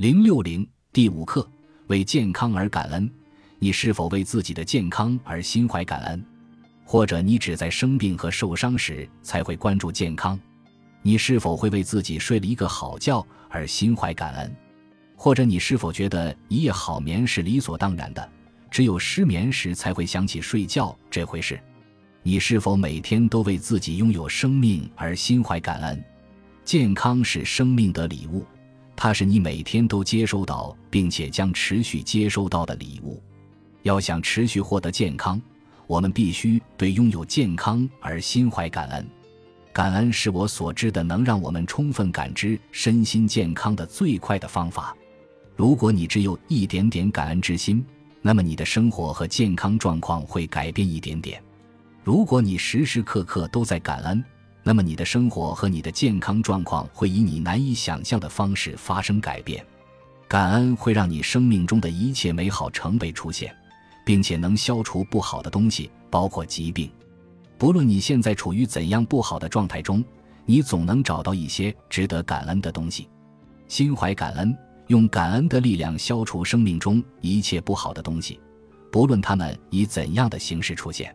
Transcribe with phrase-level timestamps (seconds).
[0.00, 1.46] 零六零第五课：
[1.88, 3.12] 为健康而感恩。
[3.58, 6.24] 你是否为自己的健康而心怀感恩？
[6.86, 10.40] 或者你只在生病和受伤时才会关注健康？
[11.02, 14.56] 你是否会为自己睡了一个好觉而心怀感恩？
[15.16, 18.26] 或者你是否觉得一夜好眠是理所当然的，
[18.70, 21.60] 只有失眠时才会想起睡觉这回事？
[22.22, 26.02] 你是否每天都为自己拥有生命而心怀感恩？
[26.64, 28.46] 健康是生命的礼物。
[29.02, 33.18] 它是你每天都接收到，并且将持续接收到的礼物。
[33.80, 35.40] 要想持续获得健康，
[35.86, 39.08] 我们必须对拥有健康而心怀感恩。
[39.72, 44.94] 感恩是我所知的能让我们充分感知身心健康的最快的方法。
[45.56, 47.82] 如果你只有一点点感恩之心，
[48.20, 51.42] 那么你的生活和健康状况会改变一点点。
[52.04, 54.22] 如果你时时刻刻都在感恩，
[54.62, 59.64] 那么你的生活和你的健康状况会以你难以想象的方式发生改变。
[60.28, 63.54] 感恩会让你生命中的一切美好成倍出现，
[64.04, 66.90] 并且能消除不好的东西，包括疾病。
[67.58, 70.04] 不论你现在处于怎样不好的状态中，
[70.46, 73.08] 你总能找到一些值得感恩的东西。
[73.66, 74.56] 心怀感恩，
[74.86, 78.38] 用感恩的力量消除生命中一切不好的东西，
[78.92, 81.14] 不论它们以怎样的形式出现。